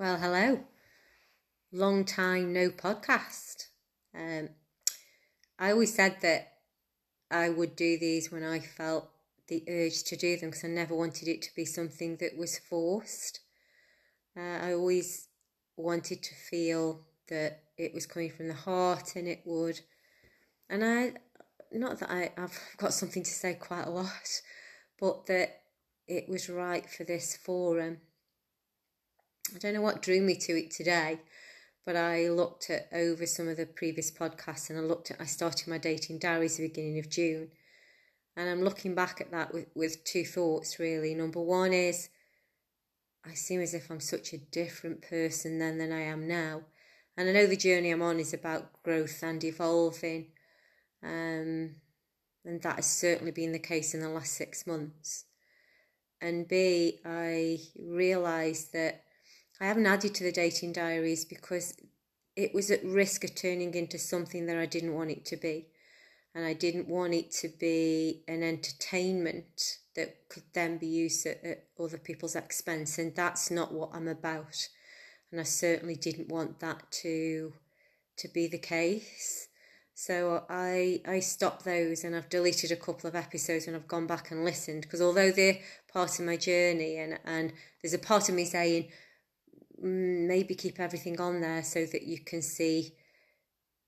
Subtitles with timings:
[0.00, 0.60] Well, hello.
[1.70, 3.66] Long time no podcast.
[4.14, 4.48] Um,
[5.58, 6.52] I always said that
[7.30, 9.10] I would do these when I felt
[9.48, 12.58] the urge to do them because I never wanted it to be something that was
[12.58, 13.40] forced.
[14.34, 15.28] Uh, I always
[15.76, 19.82] wanted to feel that it was coming from the heart and it would.
[20.70, 21.12] And I,
[21.72, 24.40] not that I, I've got something to say quite a lot,
[24.98, 25.60] but that
[26.08, 27.98] it was right for this forum
[29.54, 31.20] I don't know what drew me to it today,
[31.84, 35.24] but I looked at over some of the previous podcasts and I looked at I
[35.24, 37.50] started my dating diaries the beginning of June.
[38.36, 41.14] And I'm looking back at that with, with two thoughts really.
[41.14, 42.08] Number one is
[43.24, 46.62] I seem as if I'm such a different person then than I am now.
[47.16, 50.28] And I know the journey I'm on is about growth and evolving.
[51.02, 51.74] Um,
[52.44, 55.24] and that has certainly been the case in the last six months.
[56.20, 59.04] And B, I realised that
[59.60, 61.76] I haven't added to the dating diaries because
[62.34, 65.66] it was at risk of turning into something that I didn't want it to be.
[66.34, 71.44] And I didn't want it to be an entertainment that could then be used at,
[71.44, 72.98] at other people's expense.
[72.98, 74.68] And that's not what I'm about.
[75.30, 77.52] And I certainly didn't want that to
[78.16, 79.48] to be the case.
[79.94, 84.06] So I I stopped those and I've deleted a couple of episodes and I've gone
[84.06, 85.58] back and listened because although they're
[85.92, 87.52] part of my journey and and
[87.82, 88.88] there's a part of me saying
[89.80, 92.92] maybe keep everything on there so that you can see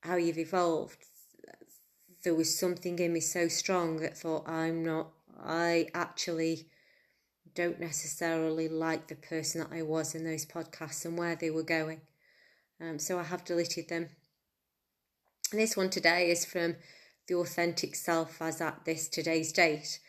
[0.02, 0.98] how you've evolved.
[2.24, 5.08] There was something in me so strong that thought, I'm not,
[5.44, 6.66] I actually
[7.54, 11.62] don't necessarily like the person that I was in those podcasts and where they were
[11.62, 12.00] going.
[12.80, 14.08] Um, so I have deleted them.
[15.52, 16.76] This one today is from
[17.28, 20.00] the authentic self as at this today's date.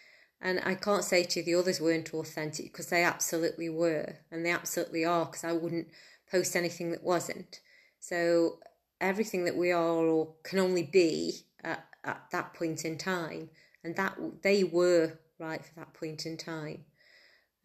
[0.46, 4.46] And I can't say to you the others weren't authentic because they absolutely were, and
[4.46, 5.88] they absolutely are because I wouldn't
[6.30, 7.62] post anything that wasn't.
[8.02, 8.60] So
[9.00, 13.52] everything that we are or can only be at, at that point in time,
[13.86, 16.84] and that they were right for that point in time.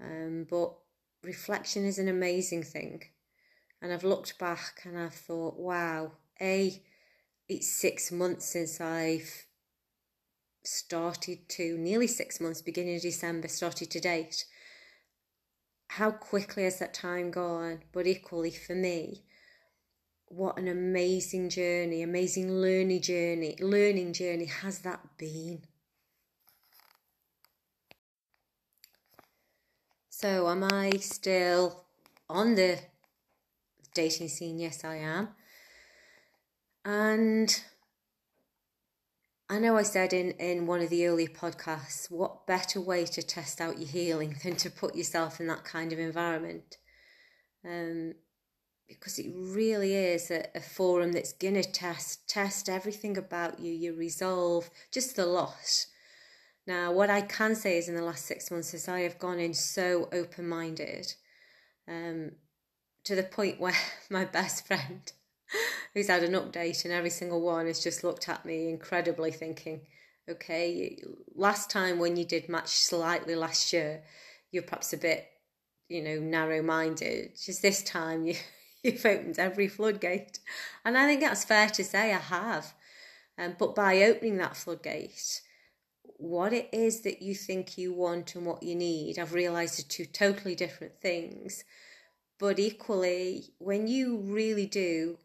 [0.00, 0.72] Um, but
[1.24, 3.02] reflection is an amazing thing,
[3.82, 6.80] and I've looked back and I've thought, wow, a
[7.48, 9.47] it's six months since I've
[10.62, 14.44] started to nearly six months, beginning of December, started to date.
[15.88, 17.80] How quickly has that time gone?
[17.92, 19.24] But equally for me,
[20.26, 25.62] what an amazing journey, amazing learning journey, learning journey has that been?
[30.10, 31.84] So, am I still
[32.28, 32.78] on the
[33.94, 34.58] dating scene?
[34.58, 35.28] Yes, I am.
[36.84, 37.62] And
[39.50, 43.22] I know I said in, in one of the earlier podcasts, what better way to
[43.22, 46.76] test out your healing than to put yourself in that kind of environment?
[47.64, 48.14] Um,
[48.86, 53.72] because it really is a, a forum that's going to test test everything about you,
[53.72, 55.86] your resolve, just the loss.
[56.66, 59.38] Now, what I can say is in the last six months is I have gone
[59.38, 61.14] in so open minded,
[61.86, 62.32] um,
[63.04, 63.72] to the point where
[64.10, 65.10] my best friend
[65.94, 69.82] who's had an update, and every single one has just looked at me incredibly, thinking,
[70.28, 70.98] okay,
[71.34, 74.02] last time when you did match slightly last year,
[74.50, 75.26] you're perhaps a bit,
[75.88, 77.32] you know, narrow minded.
[77.42, 78.34] Just this time, you,
[78.82, 80.40] you've opened every floodgate.
[80.84, 82.74] And I think that's fair to say I have.
[83.38, 85.42] Um, but by opening that floodgate,
[86.02, 89.88] what it is that you think you want and what you need, I've realised are
[89.88, 91.64] two totally different things.
[92.38, 95.18] But equally, when you really do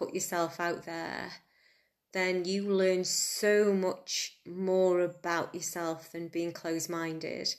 [0.00, 1.30] put yourself out there,
[2.12, 7.54] then you learn so much more about yourself than being closed minded.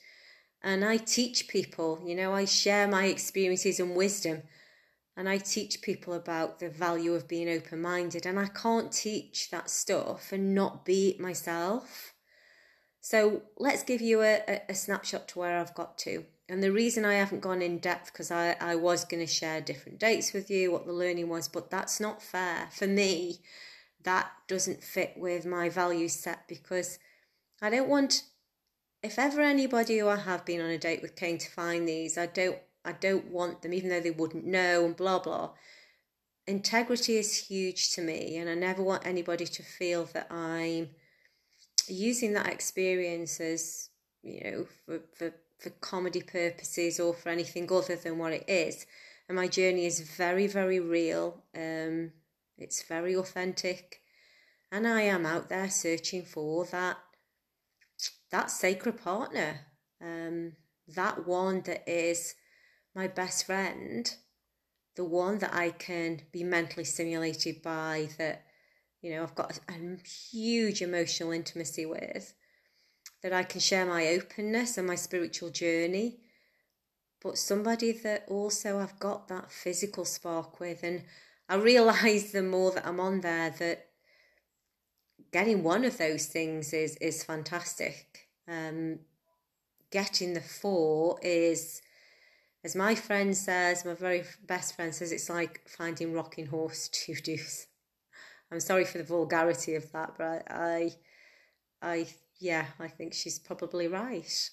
[0.63, 4.41] And I teach people, you know, I share my experiences and wisdom.
[5.15, 8.25] And I teach people about the value of being open minded.
[8.25, 12.13] And I can't teach that stuff and not be myself.
[13.01, 16.25] So let's give you a, a snapshot to where I've got to.
[16.49, 19.61] And the reason I haven't gone in depth because I, I was going to share
[19.61, 22.67] different dates with you, what the learning was, but that's not fair.
[22.71, 23.39] For me,
[24.03, 26.99] that doesn't fit with my value set because
[27.61, 28.23] I don't want
[29.03, 32.17] if ever anybody who I have been on a date with came to find these,
[32.17, 35.51] I don't I don't want them, even though they wouldn't know and blah blah.
[36.47, 40.89] Integrity is huge to me, and I never want anybody to feel that I'm
[41.87, 43.89] using that experience as
[44.23, 48.85] you know for, for for comedy purposes or for anything other than what it is.
[49.27, 51.43] And my journey is very, very real.
[51.55, 52.11] Um,
[52.57, 54.01] it's very authentic.
[54.71, 56.97] And I am out there searching for that
[58.31, 59.59] that sacred partner.
[60.01, 60.53] Um,
[60.87, 62.33] that one that is
[62.95, 64.11] my best friend
[64.95, 68.43] the one that I can be mentally stimulated by, that,
[69.01, 72.33] you know, I've got a, a huge emotional intimacy with,
[73.21, 76.17] that I can share my openness and my spiritual journey,
[77.21, 80.83] but somebody that also I've got that physical spark with.
[80.83, 81.03] And
[81.47, 83.87] I realise the more that I'm on there that
[85.31, 88.27] getting one of those things is is fantastic.
[88.47, 88.99] Um,
[89.91, 91.81] getting the four is,
[92.63, 97.13] as my friend says, my very best friend says, it's like finding rocking horse to
[97.15, 97.67] do's.
[98.51, 100.91] I'm sorry for the vulgarity of that, but I,
[101.81, 102.07] I,
[102.41, 104.49] yeah, I think she's probably right.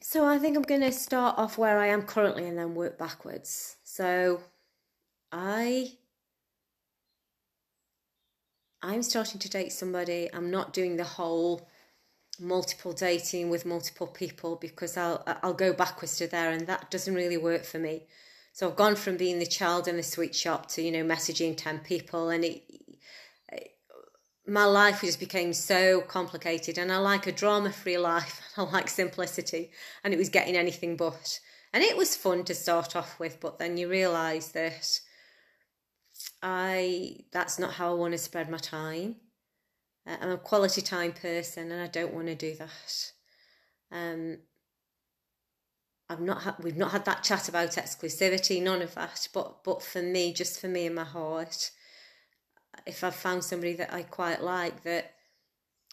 [0.00, 2.98] So I think I'm going to start off where I am currently and then work
[2.98, 3.76] backwards.
[3.84, 4.40] So
[5.30, 5.92] I
[8.80, 10.30] I'm starting to date somebody.
[10.32, 11.68] I'm not doing the whole
[12.40, 17.14] multiple dating with multiple people because I'll I'll go backwards to there and that doesn't
[17.14, 18.06] really work for me.
[18.54, 21.54] So I've gone from being the child in the sweet shop to you know messaging
[21.54, 22.62] 10 people and it
[24.48, 28.40] my life just became so complicated and I like a drama free life.
[28.56, 29.70] I like simplicity
[30.02, 31.40] and it was getting anything but.
[31.72, 35.00] And it was fun to start off with, but then you realize that
[36.42, 39.16] I that's not how I want to spread my time.
[40.06, 43.12] Uh, I'm a quality time person, and I don't want to do that.
[43.90, 44.38] Um,
[46.08, 49.28] I've not had we've not had that chat about exclusivity, none of that.
[49.32, 51.70] But but for me, just for me and my heart,
[52.86, 55.14] if I've found somebody that I quite like that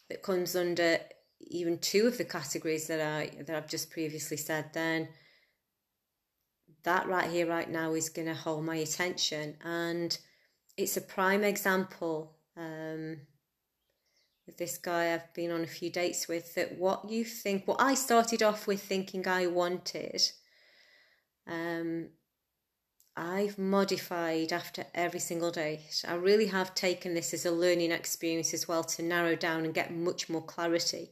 [0.09, 0.99] that comes under
[1.41, 5.09] even two of the categories that I that I've just previously said, then
[6.83, 10.17] that right here, right now, is going to hold my attention, and
[10.77, 13.17] it's a prime example um,
[14.45, 17.81] with this guy I've been on a few dates with that what you think, what
[17.81, 20.21] I started off with thinking I wanted,
[21.47, 22.09] um,
[23.17, 26.03] I've modified after every single date.
[26.05, 29.73] I really have taken this as a learning experience as well to narrow down and
[29.73, 31.11] get much more clarity.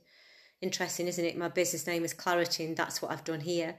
[0.61, 1.37] Interesting, isn't it?
[1.37, 3.75] My business name is Clarity, and that's what I've done here.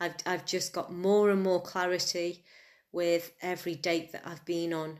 [0.00, 2.44] I've I've just got more and more clarity
[2.92, 4.98] with every date that I've been on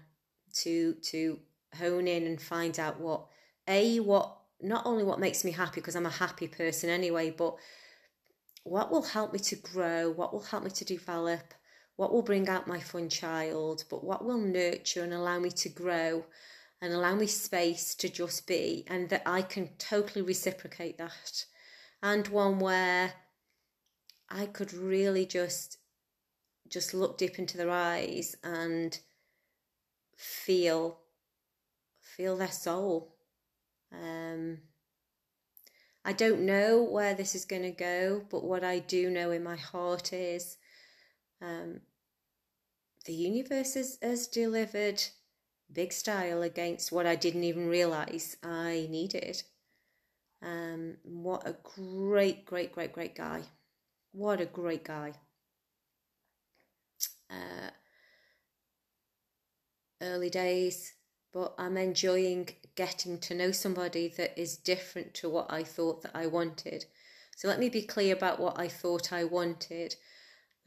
[0.54, 1.38] to to
[1.78, 3.26] hone in and find out what
[3.66, 7.56] a what not only what makes me happy because I'm a happy person anyway, but
[8.64, 11.54] what will help me to grow, what will help me to develop,
[11.98, 15.68] what will bring out my fun child, but what will nurture and allow me to
[15.68, 16.24] grow
[16.80, 21.44] and allow me space to just be, and that I can totally reciprocate that.
[22.00, 23.14] And one where
[24.30, 25.78] I could really just
[26.68, 28.96] just look deep into their eyes and
[30.16, 31.00] feel
[32.00, 33.16] feel their soul.
[33.92, 34.58] Um,
[36.04, 39.42] I don't know where this is going to go, but what I do know in
[39.42, 40.57] my heart is
[41.40, 41.80] um,
[43.04, 45.02] the universe has, has delivered
[45.72, 49.42] big style against what I didn't even realize I needed.
[50.42, 53.42] Um, what a great, great, great, great guy.
[54.12, 55.12] What a great guy.
[57.30, 57.70] Uh,
[60.00, 60.94] early days,
[61.32, 66.12] but I'm enjoying getting to know somebody that is different to what I thought that
[66.14, 66.84] I wanted.
[67.36, 69.94] So let me be clear about what I thought I wanted.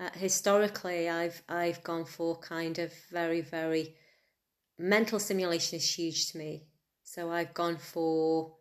[0.02, 3.96] Uh, historically, I've I've gone for kind of very very
[4.80, 6.66] mental stimulation is huge to me.
[7.04, 8.56] So I've gone for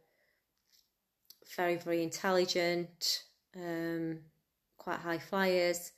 [1.56, 3.24] very very intelligent,
[3.56, 4.18] um,
[4.76, 5.92] quite high flyers,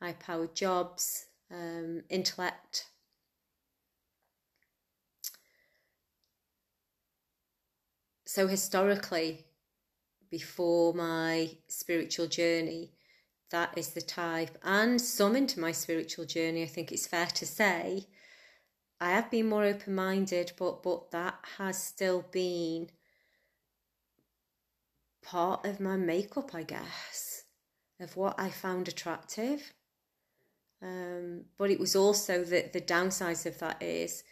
[0.00, 2.86] high powered jobs, um, intellect,
[8.24, 9.44] so historically,
[10.30, 12.92] before my spiritual journey,
[13.52, 17.46] that is the type, and some into my spiritual journey, I think it's fair to
[17.46, 18.08] say,
[19.00, 22.90] I have been more open minded, but but that has still been
[25.22, 27.44] part of my makeup, I guess,
[28.00, 29.72] of what I found attractive.
[30.82, 34.24] Um, but it was also that the downsides of that is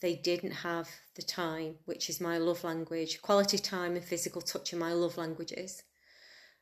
[0.00, 3.22] they didn't have the time, which is my love language.
[3.22, 5.82] Quality time and physical touch are my love languages.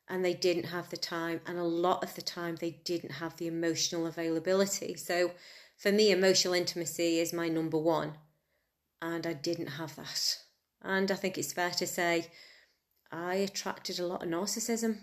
[0.08, 1.40] And they didn't have the time.
[1.46, 4.96] And a lot of the time, they didn't have the emotional availability.
[4.96, 5.32] So
[5.76, 8.14] for me, emotional intimacy is my number one.
[9.00, 10.38] And I didn't have that.
[10.82, 12.26] And I think it's fair to say
[13.10, 14.98] I attracted a lot of narcissism,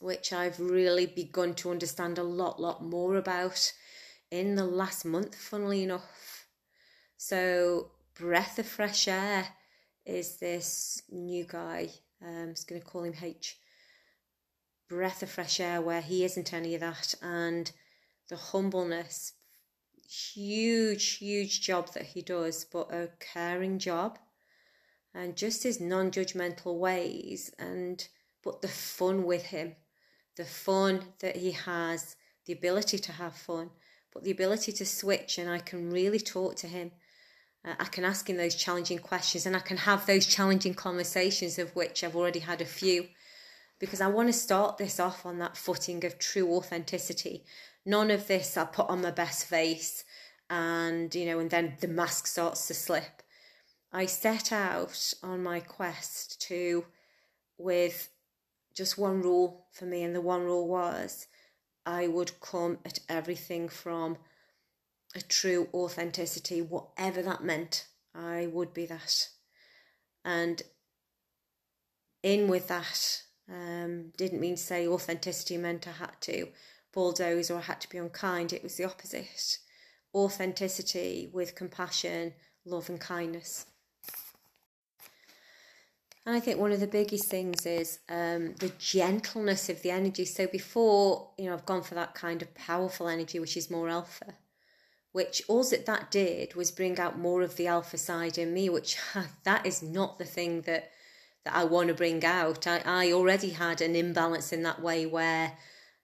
[0.00, 3.72] which I've really begun to understand a lot, lot more about
[4.30, 6.46] in the last month, funnily enough.
[7.16, 9.48] So, Breath of Fresh Air
[10.04, 11.90] is this new guy.
[12.22, 13.58] Um, I'm just going to call him H.
[14.88, 17.70] breath of fresh air where he isn't any of that, and
[18.28, 19.32] the humbleness.
[20.06, 24.18] Huge, huge job that he does, but a caring job,
[25.14, 28.06] and just his non judgmental ways, and
[28.42, 29.74] but the fun with him,
[30.36, 33.70] the fun that he has, the ability to have fun,
[34.12, 36.92] but the ability to switch, and I can really talk to him.
[37.64, 41.58] Uh, I can ask him those challenging questions and I can have those challenging conversations,
[41.58, 43.08] of which I've already had a few,
[43.78, 47.44] because I want to start this off on that footing of true authenticity.
[47.86, 50.04] None of this I put on my best face
[50.50, 53.22] and, you know, and then the mask starts to slip.
[53.92, 56.84] I set out on my quest to,
[57.56, 58.10] with
[58.74, 61.28] just one rule for me, and the one rule was
[61.86, 64.18] I would come at everything from
[65.14, 67.86] a true authenticity, whatever that meant.
[68.14, 69.28] I would be that.
[70.24, 70.62] And
[72.22, 76.48] in with that, um, didn't mean to say authenticity meant I had to
[76.92, 78.52] bulldoze or I had to be unkind.
[78.52, 79.58] It was the opposite.
[80.14, 83.66] Authenticity with compassion, love, and kindness.
[86.26, 90.24] And I think one of the biggest things is um, the gentleness of the energy.
[90.24, 93.90] So before, you know, I've gone for that kind of powerful energy, which is more
[93.90, 94.34] alpha,
[95.14, 98.68] which all that that did was bring out more of the alpha side in me,
[98.68, 98.98] which
[99.44, 100.90] that is not the thing that
[101.44, 102.66] that I want to bring out.
[102.66, 105.52] I, I already had an imbalance in that way where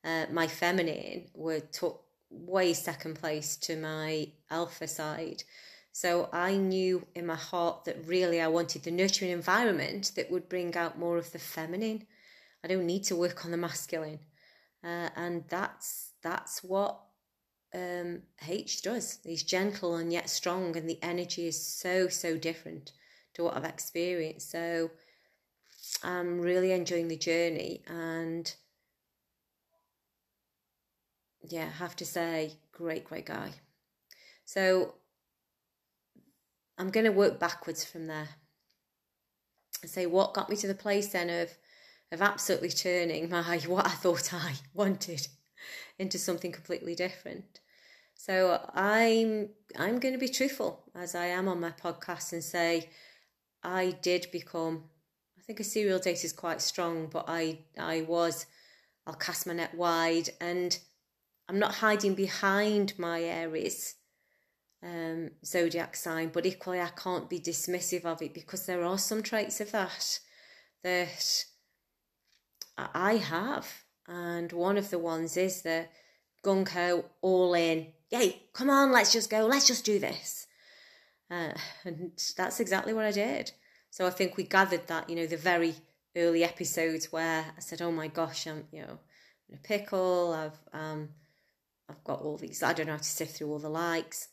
[0.05, 5.43] uh, my feminine were took way second place to my alpha side.
[5.91, 10.49] So I knew in my heart that really I wanted the nurturing environment that would
[10.49, 12.07] bring out more of the feminine.
[12.63, 14.21] I don't need to work on the masculine,
[14.85, 17.01] uh, and that's that's what
[17.75, 19.19] um, H does.
[19.25, 22.93] He's gentle and yet strong, and the energy is so so different
[23.35, 24.51] to what I've experienced.
[24.51, 24.91] So
[26.03, 28.53] I'm really enjoying the journey, and
[31.43, 33.53] yeah, have to say, great great guy.
[34.45, 34.95] So
[36.77, 38.31] I'm going to work backwards from there
[39.83, 41.51] and say what got me to the place then of
[42.13, 45.29] of absolutely turning my what I thought I wanted
[45.99, 47.60] into something completely different.
[48.23, 49.49] So I'm
[49.79, 52.91] I'm going to be truthful as I am on my podcast and say
[53.63, 54.85] I did become
[55.39, 58.45] I think a serial date is quite strong, but I I was
[59.07, 60.79] I'll cast my net wide and
[61.49, 63.95] I'm not hiding behind my Aries
[64.83, 69.23] um, zodiac sign, but equally I can't be dismissive of it because there are some
[69.23, 70.21] traits of that
[70.83, 71.45] that
[72.77, 73.67] I have.
[74.07, 75.87] And one of the ones is the
[76.45, 80.47] gung ho, all in, yay, come on, let's just go, let's just do this.
[81.31, 81.53] Uh,
[81.85, 83.53] and that's exactly what I did.
[83.91, 85.75] So I think we gathered that, you know, the very
[86.17, 88.99] early episodes where I said, oh my gosh, I'm, you know,
[89.49, 91.11] in a pickle, I've, um,
[91.89, 94.29] I've got all these, I don't know how to sift through all the likes.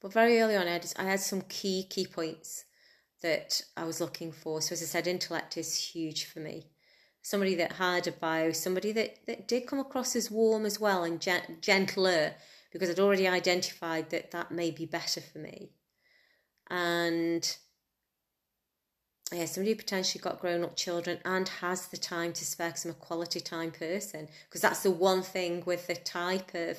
[0.00, 2.64] But very early on, I had, I had some key, key points
[3.22, 4.60] that I was looking for.
[4.60, 6.66] So, as I said, intellect is huge for me.
[7.26, 11.02] Somebody that had a bio, somebody that, that did come across as warm as well
[11.02, 12.34] and gent- gentler,
[12.70, 15.72] because I'd already identified that that may be better for me.
[16.70, 17.56] And
[19.32, 22.84] yeah, somebody who potentially got grown up children and has the time to spare because
[22.84, 24.28] I'm a quality time person.
[24.48, 26.78] Because that's the one thing with the type of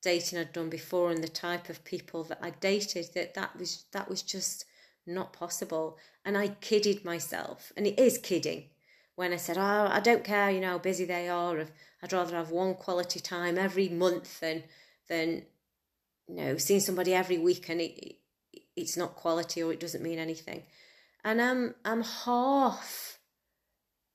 [0.00, 3.84] dating I'd done before and the type of people that I dated that that was
[3.92, 4.64] that was just
[5.06, 5.98] not possible.
[6.24, 8.70] And I kidded myself, and it is kidding
[9.18, 11.66] when I said, "Oh, I don't care, you know how busy they are.
[12.00, 14.62] I'd rather have one quality time every month than
[15.08, 15.28] than
[16.28, 18.18] you know seeing somebody every week, and it,
[18.76, 20.62] it's not quality or it doesn't mean anything."
[21.24, 23.18] And I'm I'm half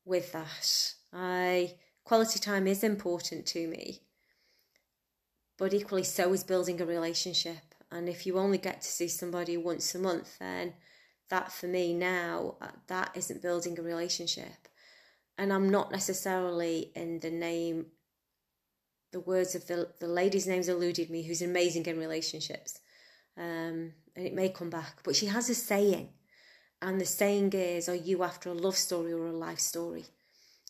[0.06, 0.94] with that.
[1.12, 4.04] I quality time is important to me
[5.58, 7.76] but equally, so is building a relationship.
[7.92, 10.74] And if you only get to see somebody once a month, then
[11.30, 14.68] that for me now, uh, that isn't building a relationship.
[15.38, 17.88] And I'm not necessarily in the name,
[19.12, 22.80] the words of the, the lady's name's eluded me, who's amazing in relationships.
[23.38, 26.10] Um, and it may come back, but she has a saying.
[26.82, 30.06] And the saying is, Are you after a love story or a life story?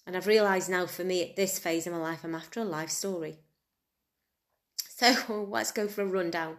[0.05, 2.65] And I've realised now for me at this phase of my life, I'm after a
[2.65, 3.39] life story.
[4.77, 6.57] So let's go for a rundown.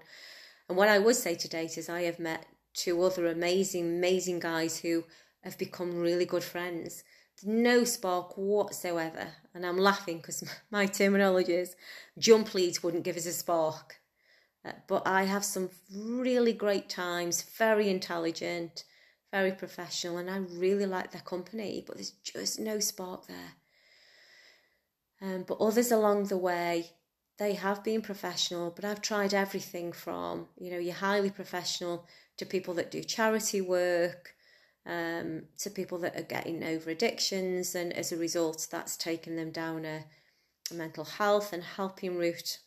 [0.68, 4.40] And what I would say to date is I have met two other amazing, amazing
[4.40, 5.04] guys who
[5.42, 7.04] have become really good friends.
[7.42, 9.28] No spark whatsoever.
[9.54, 11.76] And I'm laughing because my terminology is
[12.18, 14.00] jump leads wouldn't give us a spark.
[14.64, 18.84] Uh, but I have some really great times, very intelligent,
[19.30, 23.52] very professional, and I really like their company, but there's just no spark there.
[25.20, 26.92] Um, but others along the way,
[27.38, 32.46] they have been professional, but I've tried everything from, you know, you're highly professional to
[32.46, 34.33] people that do charity work,
[34.86, 39.50] um, to people that are getting over addictions, and as a result, that's taken them
[39.50, 40.04] down a,
[40.70, 42.58] a mental health and helping route.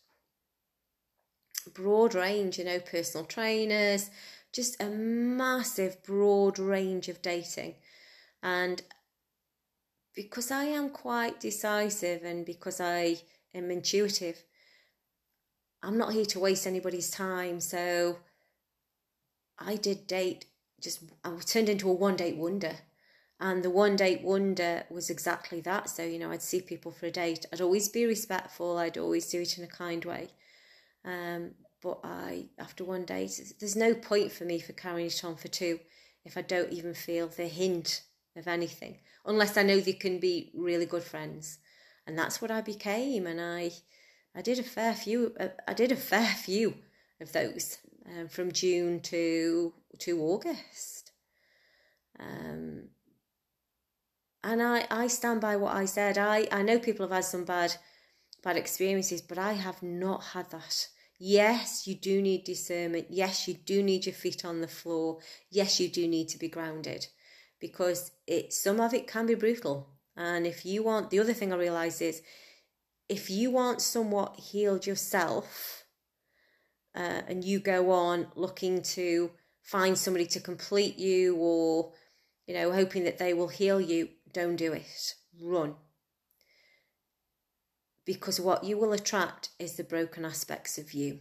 [1.74, 4.10] Broad range, you know, personal trainers,
[4.54, 7.76] just a massive, broad range of dating.
[8.42, 8.82] And
[10.16, 13.18] because I am quite decisive and because I
[13.54, 14.44] am intuitive,
[15.84, 17.60] I'm not here to waste anybody's time.
[17.60, 18.18] So
[19.60, 20.46] I did date
[20.82, 22.76] just, I turned into a one date wonder.
[23.40, 25.90] And the one date wonder was exactly that.
[25.90, 27.46] So, you know, I'd see people for a date.
[27.54, 28.78] I'd always be respectful.
[28.78, 30.30] I'd always do it in a kind way.
[31.06, 35.36] Um, but I, after one date, there's no point for me for carrying it on
[35.36, 35.80] for two
[36.26, 38.02] if I don't even feel the hint
[38.36, 41.60] of anything, unless I know they can be really good friends.
[42.06, 43.28] And that's what I became.
[43.28, 43.72] And I,
[44.36, 45.34] I did a fair few.
[45.40, 46.76] Uh, I did a fair few
[47.22, 51.12] of those um, from June to to August.
[52.20, 52.90] Um,
[54.44, 56.18] and I, I stand by what I said.
[56.18, 57.76] I, I know people have had some bad
[58.44, 60.88] bad experiences, but I have not had that.
[61.20, 63.08] Yes, you do need discernment.
[63.10, 65.20] Yes, you do need your feet on the floor.
[65.50, 67.08] Yes, you do need to be grounded
[67.60, 69.90] because it some of it can be brutal.
[70.16, 72.22] And if you want the other thing I realize is
[73.10, 75.84] if you want somewhat healed yourself
[76.96, 79.32] uh, and you go on looking to
[79.68, 81.92] find somebody to complete you or
[82.48, 85.16] you know hoping that they will heal you don't do it.
[85.42, 85.76] Run.
[88.06, 91.20] Because what you will attract is the broken aspects of you.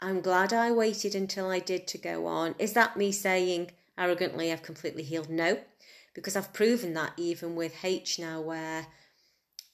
[0.00, 2.54] I'm glad i waited until i did to go on.
[2.58, 5.28] Is that me saying arrogantly i've completely healed?
[5.28, 5.58] No.
[6.14, 8.86] Because i've proven that even with h now where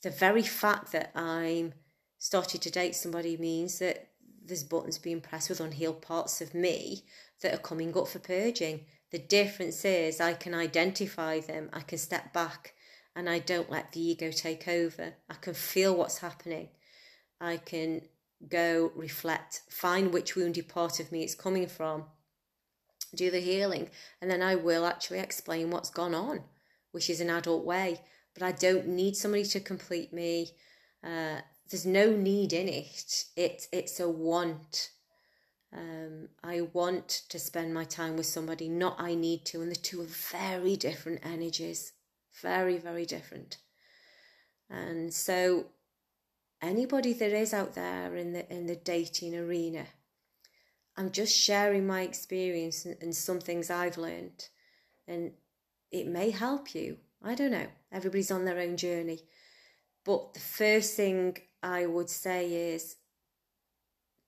[0.02, 1.75] the very fact that I'm
[2.19, 4.07] started to date somebody means that
[4.49, 7.04] there's buttons being pressed with unhealed parts of me
[7.43, 8.87] that are coming up for purging.
[9.11, 12.75] The difference is I can identify them, I can step back,
[13.15, 15.15] and I don't let the ego take over.
[15.28, 16.69] I can feel what's happening.
[17.41, 18.02] I can
[18.49, 22.04] go reflect, find which wounded part of me it's coming from,
[23.15, 26.43] do the healing, and then I will actually explain what's gone on,
[26.93, 28.00] which is an adult way
[28.39, 30.50] but I don't need somebody to complete me.
[31.02, 33.25] Uh, there's no need in it.
[33.37, 34.91] It it's a want.
[35.73, 39.76] Um, I want to spend my time with somebody, not I need to, and the
[39.76, 41.93] two are very different energies,
[42.41, 43.59] very very different.
[44.71, 45.67] And so,
[46.63, 49.87] anybody that is out there in the in the dating arena,
[50.97, 54.49] I'm just sharing my experience and, and some things I've learned,
[55.07, 55.33] and
[55.91, 56.97] it may help you.
[57.23, 57.67] I don't know.
[57.93, 59.21] Everybody's on their own journey.
[60.04, 62.97] But the first thing I would say is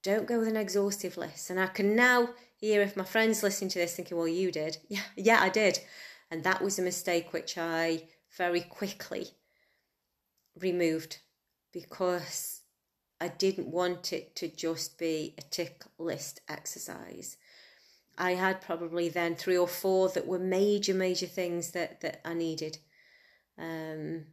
[0.02, 1.50] don't go with an exhaustive list.
[1.50, 4.78] And I can now hear if my friends listening to this thinking, well, you did.
[4.88, 5.80] Yeah, yeah, I did.
[6.30, 8.04] And that was a mistake which I
[8.36, 9.28] very quickly
[10.58, 11.18] removed
[11.72, 12.62] because
[13.20, 17.36] I didn't want it to just be a tick list exercise.
[18.16, 22.34] I had probably then three or four that were major, major things that, that I
[22.34, 22.78] needed.
[23.58, 24.26] Um,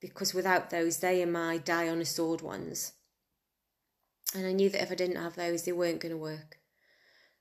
[0.00, 2.92] because without those, they and my die on a sword ones.
[4.34, 6.58] And I knew that if I didn't have those, they weren't going to work.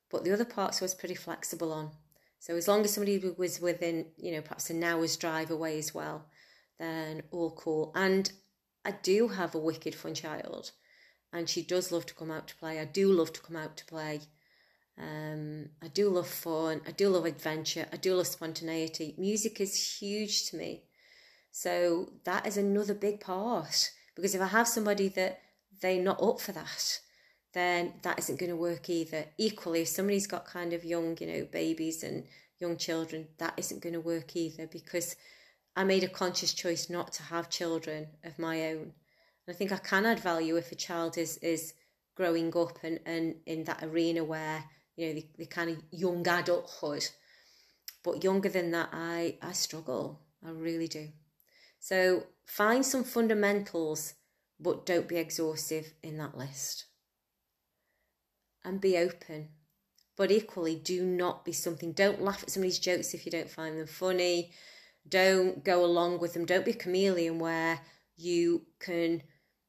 [0.10, 1.92] But the other parts I was pretty flexible on.
[2.40, 5.94] So as long as somebody was within, you know, perhaps an hour's drive away as
[5.94, 6.26] well,
[6.80, 7.92] then all cool.
[7.96, 8.32] And
[8.86, 10.72] I do have a wicked fun child,
[11.34, 12.80] and she does love to come out to play.
[12.80, 14.22] I do love to come out to play.
[14.98, 16.82] Um, I do love fun.
[16.88, 17.86] I do love adventure.
[17.92, 19.14] I do love spontaneity.
[19.18, 20.84] Music is huge to me.
[21.58, 23.90] So that is another big part.
[24.16, 25.40] Because if I have somebody that
[25.82, 27.00] they're not up for that,
[27.54, 29.26] then that isn't going to work either.
[29.40, 32.26] Equally, if somebody's got kind of young, you know, babies and
[32.60, 35.16] young children, that isn't going to work either because
[35.76, 38.94] I made a conscious choice not to have children of my own.
[39.48, 41.74] And I think I can add value if a child is is
[42.14, 44.64] growing up and, and in that arena where
[44.96, 47.08] you know, the, the kind of young adulthood.
[48.04, 50.22] But younger than that, I, I struggle.
[50.46, 51.08] I really do.
[51.80, 54.14] So find some fundamentals,
[54.60, 56.86] but don't be exhaustive in that list.
[58.64, 59.50] And be open.
[60.18, 61.94] But equally, do not be something.
[61.94, 64.52] Don't laugh at somebody's jokes if you don't find them funny.
[65.08, 66.46] Don't go along with them.
[66.46, 67.80] Don't be a chameleon where
[68.18, 69.22] you can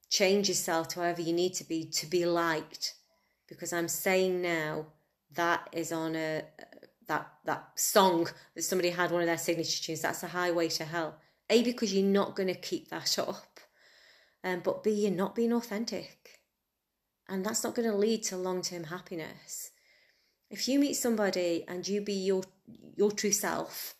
[0.09, 2.95] change yourself to however you need to be to be liked.
[3.47, 4.87] Because I'm saying now,
[5.35, 6.45] that is on a
[7.07, 10.01] that that song that somebody had one of their signature tunes.
[10.01, 11.19] That's a highway to hell.
[11.51, 13.61] A because you're not going to keep that up,
[14.45, 16.41] um, but B you're not being authentic,
[17.29, 19.71] and that's not going to lead to long term happiness.
[20.51, 22.43] If you meet somebody and you be your
[22.97, 23.95] your true self,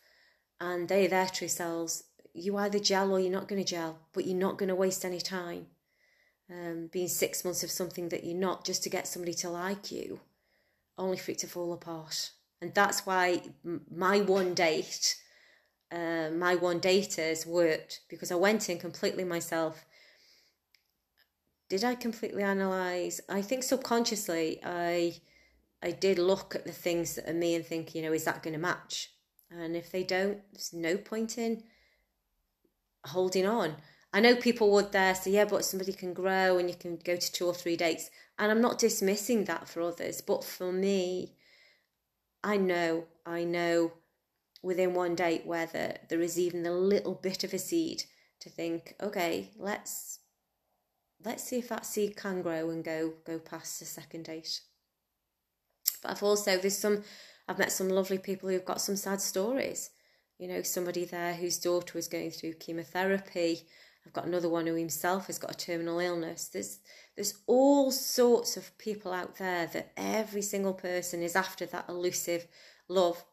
[0.59, 4.25] and they their true selves, you either gel or you're not going to gel, but
[4.25, 5.67] you're not going to waste any time.
[6.51, 9.91] Um, being six months of something that you're not just to get somebody to like
[9.91, 10.19] you,
[10.97, 12.31] only for it to fall apart.
[12.61, 15.15] And that's why my one date,
[15.91, 19.85] uh, my one daters worked because I went in completely myself.
[21.69, 23.21] Did I completely analyze?
[23.29, 25.15] I think subconsciously I
[25.81, 28.43] I did look at the things that are me and think, you know, is that
[28.43, 29.13] going to match?
[29.49, 31.63] And if they don't, there's no point in
[33.05, 33.77] holding on.
[34.11, 37.15] I know people would there say, yeah, but somebody can grow and you can go
[37.15, 38.09] to two or three dates.
[38.37, 41.35] And I'm not dismissing that for others, but for me,
[42.43, 43.93] I know, I know
[44.61, 48.03] within one date whether there is even a little bit of a seed
[48.41, 50.19] to think, okay, let's
[51.23, 54.61] let's see if that seed can grow and go go past the second date.
[56.01, 57.03] But I've also there's some
[57.47, 59.89] I've met some lovely people who've got some sad stories.
[60.37, 63.61] You know, somebody there whose daughter was going through chemotherapy.
[64.05, 66.47] I've got another one who himself has got a terminal illness.
[66.47, 66.79] There's
[67.15, 72.47] there's all sorts of people out there that every single person is after that elusive
[72.87, 73.25] love.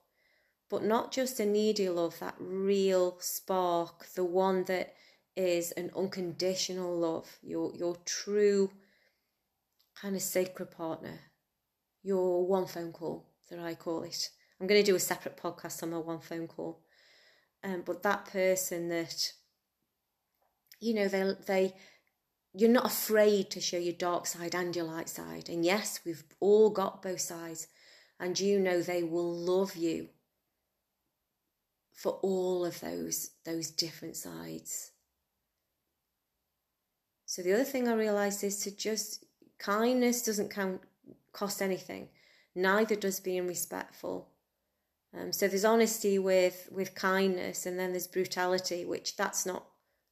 [0.68, 4.94] But not just a needy love, that real spark, the one that
[5.36, 8.72] is an unconditional love, your your true
[10.00, 11.20] kind of sacred partner,
[12.02, 14.30] your one phone call that I call it.
[14.60, 16.80] I'm going to do a separate podcast on my one phone call.
[17.62, 19.32] Um, but that person that,
[20.80, 21.74] you know, they they
[22.54, 25.48] you're not afraid to show your dark side and your light side.
[25.48, 27.68] And yes, we've all got both sides.
[28.18, 30.08] And you know they will love you
[31.96, 34.92] for all of those those different sides.
[37.24, 39.24] So the other thing I realized is to just
[39.58, 40.82] kindness doesn't count
[41.32, 42.08] cost anything.
[42.54, 44.28] Neither does being respectful.
[45.18, 49.64] Um, so there's honesty with with kindness, and then there's brutality, which that's not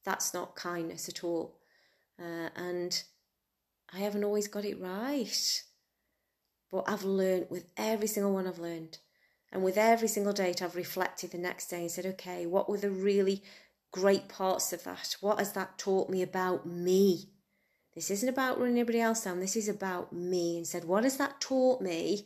[0.03, 1.59] that's not kindness at all.
[2.19, 3.03] Uh, and
[3.93, 5.63] I haven't always got it right.
[6.71, 8.97] But I've learned with every single one I've learned.
[9.51, 12.77] And with every single date, I've reflected the next day and said, okay, what were
[12.77, 13.43] the really
[13.91, 15.15] great parts of that?
[15.21, 17.29] What has that taught me about me?
[17.93, 19.39] This isn't about running everybody else down.
[19.39, 20.57] This is about me.
[20.57, 22.25] And said, what has that taught me?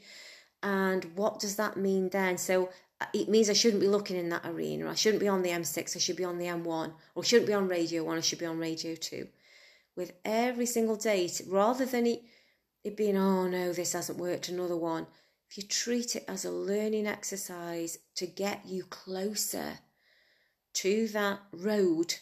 [0.63, 2.38] And what does that mean then?
[2.38, 4.89] So uh, it means I shouldn't be looking in that arena.
[4.89, 5.95] I shouldn't be on the M6.
[5.95, 6.93] I should be on the M1.
[7.13, 8.17] Or I shouldn't be on Radio 1.
[8.17, 9.27] I should be on Radio 2
[9.99, 12.23] with every single date rather than it,
[12.86, 15.05] it being, oh no, this hasn't worked, another one.
[15.49, 19.79] If you treat it as a learning exercise to get you closer
[20.73, 22.15] to that road,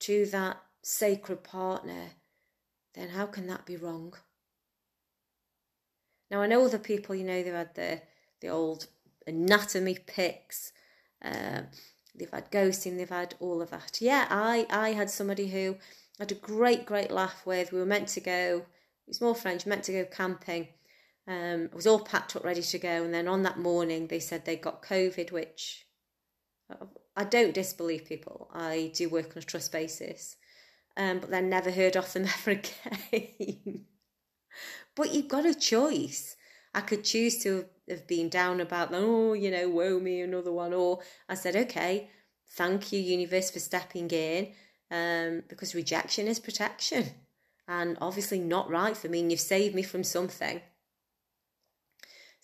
[0.00, 2.10] to that sacred partner,
[2.94, 4.14] then how can that be wrong?
[6.30, 8.02] Now I know other people, you know, they've had the
[8.40, 8.88] the old
[9.26, 10.72] anatomy pics,
[11.22, 11.62] uh,
[12.14, 13.98] they've had ghosting, they've had all of that.
[14.00, 15.76] Yeah, I I had somebody who
[16.18, 17.72] I had a great, great laugh with.
[17.72, 18.66] We were meant to go,
[19.06, 20.68] it was more French, meant to go camping.
[21.26, 23.04] Um, I was all packed up, ready to go.
[23.04, 25.86] And then on that morning, they said they got COVID, which
[27.16, 28.50] I don't disbelieve people.
[28.52, 30.36] I do work on a trust basis.
[30.96, 33.84] Um, but then never heard of them ever again.
[34.94, 36.36] but you've got a choice.
[36.74, 40.52] I could choose to have been down about, them, oh, you know, woe me, another
[40.52, 40.74] one.
[40.74, 42.10] Or I said, okay,
[42.50, 44.52] thank you, universe, for stepping in
[44.90, 47.10] um, because rejection is protection
[47.66, 50.60] and obviously not right for me, and you've saved me from something.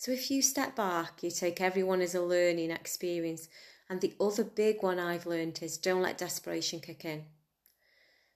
[0.01, 3.51] So if you step back, you take everyone as a learning experience.
[3.91, 7.27] And the other big one I've learned is don't let desperation kick in.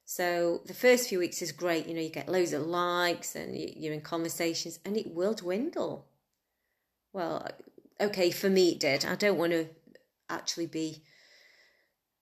[0.04, 3.56] So the first few weeks is great, you know, you get loads of likes and
[3.56, 6.06] you're in conversations, and it will dwindle.
[7.14, 7.48] Well,
[7.98, 9.06] okay, for me it did.
[9.06, 9.70] I don't want to
[10.28, 11.02] actually be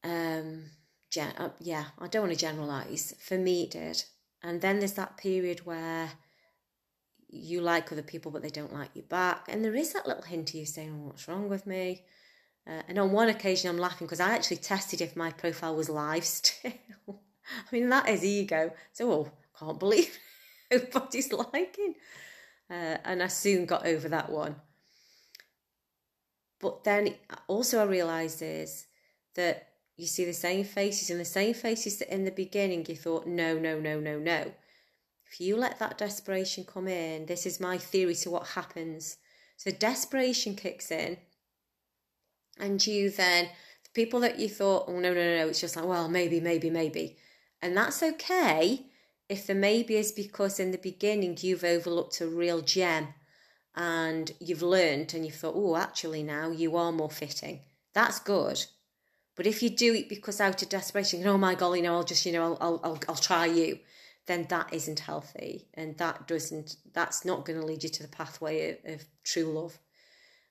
[0.05, 0.66] um,
[1.11, 3.12] gen- uh, yeah, I don't want to generalize.
[3.18, 4.05] For me, it did.
[4.40, 6.12] And then there's that period where
[7.33, 9.47] you like other people, but they don't like you back.
[9.49, 12.05] And there is that little hint of you saying, oh, What's wrong with me?
[12.66, 15.88] Uh, and on one occasion, I'm laughing because I actually tested if my profile was
[15.88, 16.73] live still.
[17.09, 18.73] I mean, that is ego.
[18.92, 20.16] So, oh, can't believe
[20.71, 21.95] nobody's liking.
[22.71, 24.57] Uh, and I soon got over that one.
[26.61, 27.14] But then
[27.49, 28.87] also, I realised is
[29.35, 32.95] that you see the same faces and the same faces that in the beginning you
[32.95, 34.53] thought, no, no, no, no, no.
[35.33, 39.16] If you let that desperation come in, this is my theory to what happens.
[39.57, 41.16] So desperation kicks in,
[42.59, 43.47] And you then,
[43.85, 46.68] the people that you thought, oh, no, no, no, it's just like, well, maybe, maybe,
[46.68, 47.16] maybe.
[47.62, 48.87] And that's okay
[49.29, 53.14] if the maybe is because in the beginning you've overlooked a real gem
[53.75, 57.61] and you've learned and you thought, oh, actually now you are more fitting.
[57.95, 58.62] That's good.
[59.35, 62.27] But if you do it because out of desperation, oh my golly, no, I'll just,
[62.27, 63.79] you know, I'll, I'll, I'll try you,
[64.26, 68.08] then that isn't healthy, and that doesn't, that's not going to lead you to the
[68.08, 69.78] pathway of, of true love.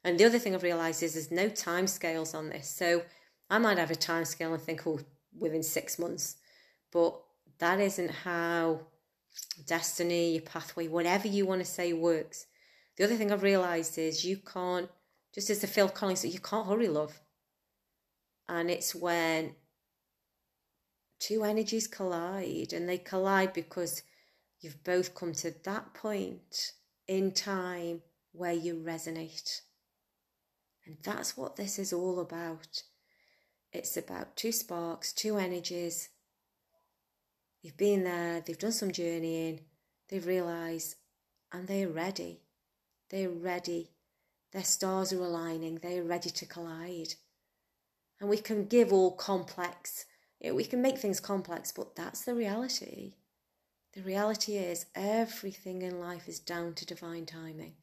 [0.03, 2.69] And the other thing I've realised is there's no time scales on this.
[2.69, 3.03] So
[3.49, 4.99] I might have a time scale and think, oh,
[5.37, 6.37] within six months,
[6.91, 7.17] but
[7.59, 8.81] that isn't how
[9.65, 12.47] destiny, your pathway, whatever you want to say works.
[12.97, 14.89] The other thing I've realised is you can't,
[15.33, 17.21] just as the Phil Collins said, you can't hurry love.
[18.49, 19.55] And it's when
[21.21, 24.03] two energies collide, and they collide because
[24.59, 26.73] you've both come to that point
[27.07, 28.01] in time
[28.33, 29.61] where you resonate.
[30.85, 32.83] And that's what this is all about.
[33.71, 36.09] It's about two sparks, two energies.
[37.63, 39.61] They've been there, they've done some journeying,
[40.09, 40.95] they've realised,
[41.53, 42.41] and they're ready.
[43.11, 43.91] They're ready.
[44.51, 47.13] Their stars are aligning, they're ready to collide.
[48.19, 50.05] And we can give all complex,
[50.49, 53.13] we can make things complex, but that's the reality.
[53.93, 57.73] The reality is everything in life is down to divine timing.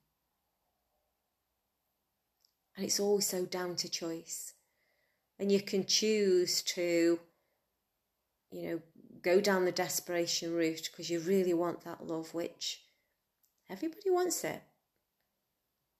[2.77, 4.55] And it's also down to choice.
[5.38, 7.21] And you can choose to,
[8.51, 8.81] you know,
[9.23, 12.83] go down the desperation route because you really want that love, which
[13.71, 14.62] everybody wants it.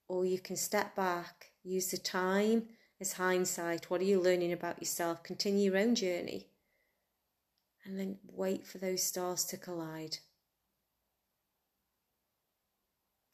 [0.09, 2.69] Or you can step back, use the time
[3.01, 3.91] as hindsight.
[3.91, 5.23] What are you learning about yourself?
[5.23, 6.47] Continue your own journey.
[7.85, 10.19] And then wait for those stars to collide.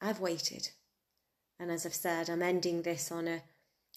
[0.01, 0.69] I've waited.
[1.59, 3.41] And as I've said, I'm ending this on a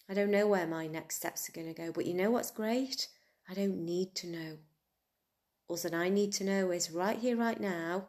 [0.09, 2.49] I don't know where my next steps are going to go, but you know what's
[2.49, 3.07] great?
[3.47, 4.57] I don't need to know.
[5.67, 8.07] All that I need to know is right here, right now,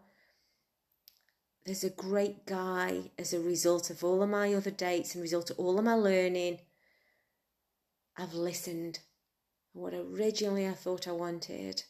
[1.67, 5.51] there's a great guy as a result of all of my other dates and result
[5.51, 6.61] of all of my learning.
[8.21, 8.99] I've listened.
[9.73, 11.83] What originally I thought I wanted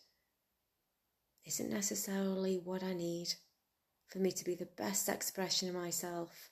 [1.44, 3.34] isn't necessarily what I need
[4.06, 6.50] for me to be the best expression of myself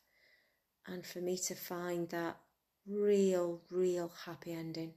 [0.85, 2.39] and for me to find that
[2.89, 4.95] real, real happy ending.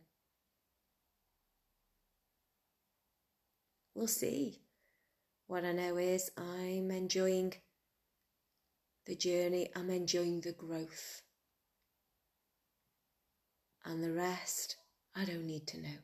[3.94, 4.62] We'll see.
[5.46, 7.54] What I know is I'm enjoying
[9.06, 11.22] the journey, I'm enjoying the growth.
[13.86, 14.76] And the rest,
[15.15, 15.98] I don't need to know.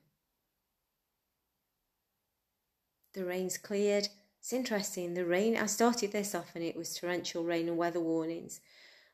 [3.13, 4.09] The rain's cleared.
[4.39, 5.13] It's interesting.
[5.13, 8.59] The rain, I started this off and it was torrential rain and weather warnings.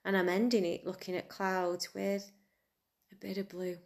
[0.05, 2.31] And I'm ending it looking at clouds with
[3.11, 3.77] a bit of blue.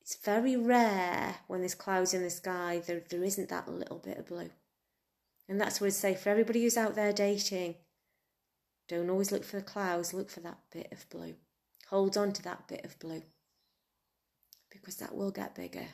[0.00, 4.18] It's very rare when there's clouds in the sky, there, there isn't that little bit
[4.18, 4.50] of blue.
[5.48, 7.74] And that's what I'd say for everybody who's out there dating.
[8.88, 11.34] Don't always look for the clouds, look for that bit of blue.
[11.90, 13.22] Hold on to that bit of blue
[14.70, 15.86] because that will get bigger.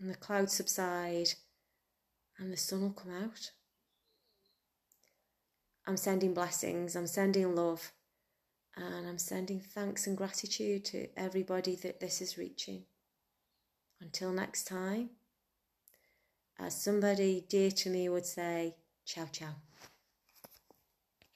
[0.00, 1.28] And the clouds subside
[2.38, 3.50] and the sun will come out.
[5.86, 7.92] I'm sending blessings, I'm sending love,
[8.76, 12.84] and I'm sending thanks and gratitude to everybody that this is reaching.
[14.00, 15.10] Until next time,
[16.58, 19.54] as somebody dear to me would say, ciao, ciao.